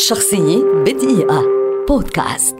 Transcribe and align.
شخصية 0.00 0.64
بدقيقة. 0.86 1.44
بودكاست. 1.88 2.56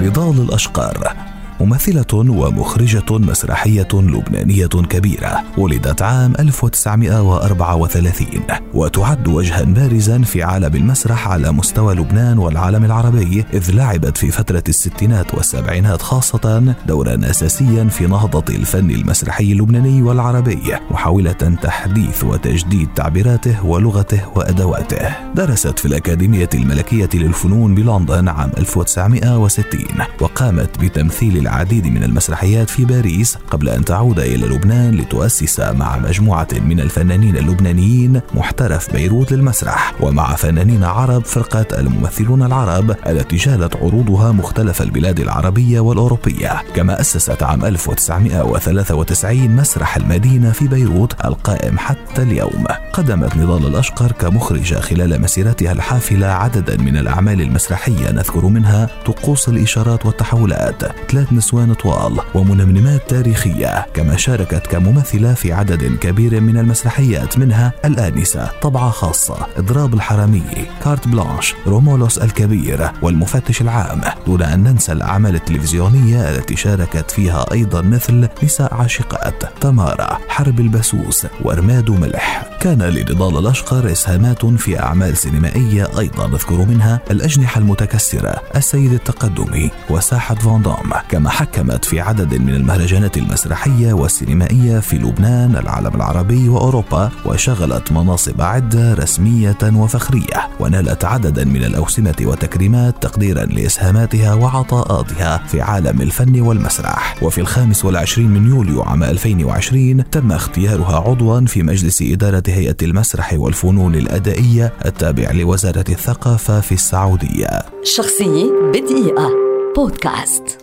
نضال 0.00 0.40
الأشقر. 0.48 1.29
ممثلة 1.60 2.06
ومخرجة 2.12 3.04
مسرحية 3.10 3.88
لبنانية 3.92 4.66
كبيرة 4.66 5.42
ولدت 5.58 6.02
عام 6.02 6.32
1934 6.38 8.26
وتعد 8.74 9.28
وجها 9.28 9.62
بارزا 9.62 10.22
في 10.22 10.42
عالم 10.42 10.76
المسرح 10.76 11.28
على 11.28 11.52
مستوى 11.52 11.94
لبنان 11.94 12.38
والعالم 12.38 12.84
العربي 12.84 13.44
إذ 13.54 13.70
لعبت 13.74 14.18
في 14.18 14.30
فترة 14.30 14.62
الستينات 14.68 15.34
والسبعينات 15.34 16.02
خاصة 16.02 16.74
دورا 16.86 17.30
أساسيا 17.30 17.84
في 17.84 18.06
نهضة 18.06 18.54
الفن 18.54 18.90
المسرحي 18.90 19.52
اللبناني 19.52 20.02
والعربي 20.02 20.76
محاولة 20.90 21.32
تحديث 21.62 22.24
وتجديد 22.24 22.88
تعبيراته 22.96 23.66
ولغته 23.66 24.20
وأدواته. 24.34 25.34
درست 25.34 25.78
في 25.78 25.86
الأكاديمية 25.86 26.48
الملكية 26.54 27.08
للفنون 27.14 27.74
بلندن 27.74 28.28
عام 28.28 28.50
1960 28.58 29.80
وقامت 30.20 30.78
بتمثيل 30.80 31.49
العديد 31.50 31.86
من 31.86 32.04
المسرحيات 32.04 32.70
في 32.70 32.84
باريس 32.84 33.38
قبل 33.50 33.68
أن 33.68 33.84
تعود 33.84 34.18
إلى 34.18 34.46
لبنان 34.46 34.94
لتؤسس 34.94 35.60
مع 35.60 35.98
مجموعة 35.98 36.48
من 36.52 36.80
الفنانين 36.80 37.36
اللبنانيين 37.36 38.20
محترف 38.34 38.92
بيروت 38.92 39.32
للمسرح. 39.32 39.94
ومع 40.00 40.34
فنانين 40.36 40.84
عرب 40.84 41.24
فرقة 41.24 41.66
الممثلون 41.78 42.42
العرب 42.42 42.96
التي 43.06 43.36
جالت 43.36 43.76
عروضها 43.76 44.32
مختلف 44.32 44.82
البلاد 44.82 45.20
العربية 45.20 45.80
والأوروبية. 45.80 46.62
كما 46.74 47.00
أسست 47.00 47.42
عام 47.42 47.64
1993 47.64 49.56
مسرح 49.56 49.96
المدينة 49.96 50.52
في 50.52 50.68
بيروت 50.68 51.14
القائم 51.24 51.78
حتى 51.78 52.22
اليوم. 52.22 52.64
قدمت 52.92 53.36
نضال 53.36 53.66
الأشقر 53.66 54.12
كمخرجة 54.12 54.74
خلال 54.74 55.22
مسيرتها 55.22 55.72
الحافلة 55.72 56.26
عددا 56.26 56.76
من 56.76 56.96
الأعمال 56.96 57.40
المسرحية 57.40 58.10
نذكر 58.10 58.46
منها 58.46 58.88
طقوس 59.06 59.48
الإشارات 59.48 60.06
والتحولات. 60.06 60.82
ثلاث 61.10 61.32
نسوان 61.40 61.74
طوال 61.74 62.20
ومنمنمات 62.34 63.10
تاريخية 63.10 63.86
كما 63.94 64.16
شاركت 64.16 64.66
كممثلة 64.66 65.34
في 65.34 65.52
عدد 65.52 65.96
كبير 65.96 66.40
من 66.40 66.58
المسرحيات 66.58 67.38
منها 67.38 67.72
الآنسة 67.84 68.50
طبعة 68.62 68.90
خاصة 68.90 69.46
إضراب 69.56 69.94
الحرامي 69.94 70.42
كارت 70.84 71.08
بلانش 71.08 71.54
رومولوس 71.66 72.18
الكبير 72.18 72.90
والمفتش 73.02 73.60
العام. 73.60 74.00
دون 74.26 74.42
أن 74.42 74.62
ننسى 74.62 74.92
الأعمال 74.92 75.34
التلفزيونية 75.34 76.30
التي 76.30 76.56
شاركت 76.56 77.10
فيها 77.10 77.52
أيضا 77.52 77.82
مثل 77.82 78.28
نساء 78.42 78.74
عاشقات 78.74 79.42
تمارا 79.60 80.18
حرب 80.28 80.60
البسوس 80.60 81.26
ورماد 81.44 81.90
وملح. 81.90 82.50
كان 82.60 82.82
لنضال 82.82 83.38
الأشقر 83.38 83.92
إسهامات 83.92 84.46
في 84.46 84.80
أعمال 84.80 85.16
سينمائية 85.16 85.98
أيضا 85.98 86.26
نذكر 86.26 86.56
منها 86.56 87.00
الأجنحة 87.10 87.58
المتكسرة 87.58 88.42
السيد 88.56 88.92
التقدمي 88.92 89.70
وساحة 89.90 90.34
فاندام 90.34 90.92
كما 91.08 91.29
حكمت 91.30 91.84
في 91.84 92.00
عدد 92.00 92.34
من 92.34 92.54
المهرجانات 92.54 93.16
المسرحية 93.16 93.92
والسينمائية 93.92 94.78
في 94.78 94.98
لبنان 94.98 95.56
العالم 95.56 95.94
العربي 95.94 96.48
وأوروبا 96.48 97.10
وشغلت 97.26 97.92
مناصب 97.92 98.40
عدة 98.40 98.94
رسمية 98.94 99.58
وفخرية 99.62 100.48
ونالت 100.60 101.04
عددا 101.04 101.44
من 101.44 101.64
الأوسمة 101.64 102.14
وتكريمات 102.20 103.02
تقديرا 103.02 103.44
لإسهاماتها 103.44 104.34
وعطاءاتها 104.34 105.38
في 105.48 105.60
عالم 105.60 106.00
الفن 106.00 106.40
والمسرح. 106.40 107.22
وفي 107.22 107.40
الخامس 107.40 107.84
والعشرين 107.84 108.30
من 108.30 108.50
يوليو 108.50 108.82
عام 108.82 109.02
2020 109.02 110.10
تم 110.10 110.32
اختيارها 110.32 110.96
عضوا 110.96 111.40
في 111.40 111.62
مجلس 111.62 112.02
إدارة 112.02 112.42
هيئة 112.46 112.76
المسرح 112.82 113.32
والفنون 113.32 113.94
الأدائية 113.94 114.72
التابع 114.84 115.30
لوزارة 115.30 115.84
الثقافة 115.88 116.60
في 116.60 116.72
السعودية. 116.72 117.62
شخصية 117.82 118.44
بدقيقة. 118.74 119.30
بودكاست. 119.76 120.59